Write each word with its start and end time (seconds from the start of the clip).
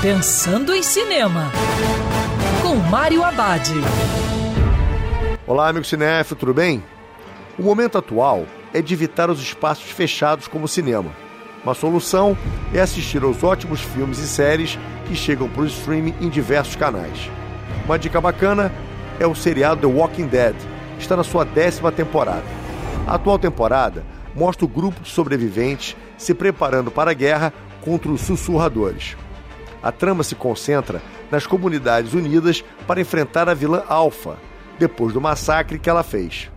Pensando 0.00 0.72
em 0.72 0.80
Cinema, 0.80 1.50
com 2.62 2.76
Mário 2.76 3.24
Abad. 3.24 3.68
Olá, 5.44 5.70
amigo 5.70 5.84
cinéfilo, 5.84 6.38
tudo 6.38 6.54
bem? 6.54 6.84
O 7.58 7.64
momento 7.64 7.98
atual 7.98 8.46
é 8.72 8.80
de 8.80 8.94
evitar 8.94 9.28
os 9.28 9.40
espaços 9.42 9.90
fechados 9.90 10.46
como 10.46 10.66
o 10.66 10.68
cinema. 10.68 11.10
Uma 11.64 11.74
solução 11.74 12.38
é 12.72 12.78
assistir 12.78 13.24
aos 13.24 13.42
ótimos 13.42 13.80
filmes 13.80 14.20
e 14.20 14.28
séries 14.28 14.78
que 15.08 15.16
chegam 15.16 15.48
para 15.48 15.62
o 15.62 15.66
streaming 15.66 16.14
em 16.20 16.28
diversos 16.28 16.76
canais. 16.76 17.28
Uma 17.84 17.98
dica 17.98 18.20
bacana 18.20 18.72
é 19.18 19.26
o 19.26 19.34
seriado 19.34 19.80
The 19.80 19.92
Walking 19.92 20.28
Dead, 20.28 20.54
está 20.96 21.16
na 21.16 21.24
sua 21.24 21.44
décima 21.44 21.90
temporada. 21.90 22.44
A 23.04 23.16
atual 23.16 23.36
temporada 23.36 24.04
mostra 24.32 24.64
o 24.64 24.68
grupo 24.68 25.00
de 25.00 25.08
sobreviventes 25.08 25.96
se 26.16 26.32
preparando 26.34 26.88
para 26.88 27.10
a 27.10 27.14
guerra 27.14 27.52
contra 27.80 28.12
os 28.12 28.20
sussurradores. 28.20 29.16
A 29.82 29.92
trama 29.92 30.24
se 30.24 30.34
concentra 30.34 31.00
nas 31.30 31.46
comunidades 31.46 32.12
unidas 32.12 32.64
para 32.86 33.00
enfrentar 33.00 33.48
a 33.48 33.54
vilã 33.54 33.82
Alpha, 33.88 34.36
depois 34.78 35.12
do 35.12 35.20
massacre 35.20 35.78
que 35.78 35.88
ela 35.88 36.02
fez. 36.02 36.50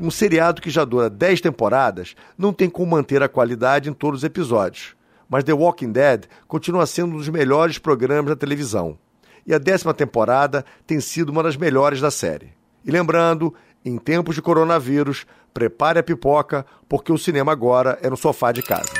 Um 0.00 0.10
seriado 0.10 0.62
que 0.62 0.70
já 0.70 0.84
dura 0.84 1.10
10 1.10 1.42
temporadas 1.42 2.14
não 2.36 2.52
tem 2.52 2.70
como 2.70 2.92
manter 2.92 3.22
a 3.22 3.28
qualidade 3.28 3.90
em 3.90 3.92
todos 3.92 4.20
os 4.20 4.24
episódios, 4.24 4.96
mas 5.28 5.44
The 5.44 5.52
Walking 5.52 5.92
Dead 5.92 6.24
continua 6.48 6.86
sendo 6.86 7.14
um 7.14 7.18
dos 7.18 7.28
melhores 7.28 7.78
programas 7.78 8.30
da 8.30 8.36
televisão. 8.36 8.98
E 9.46 9.54
a 9.54 9.58
décima 9.58 9.94
temporada 9.94 10.64
tem 10.86 11.00
sido 11.00 11.28
uma 11.30 11.42
das 11.42 11.56
melhores 11.56 12.00
da 12.00 12.10
série. 12.10 12.52
E 12.84 12.90
lembrando, 12.90 13.54
em 13.84 13.98
tempos 13.98 14.34
de 14.34 14.42
coronavírus, 14.42 15.26
prepare 15.52 15.98
a 15.98 16.02
pipoca, 16.02 16.64
porque 16.88 17.12
o 17.12 17.18
cinema 17.18 17.52
agora 17.52 17.98
é 18.02 18.08
no 18.08 18.16
sofá 18.16 18.52
de 18.52 18.62
casa. 18.62 18.99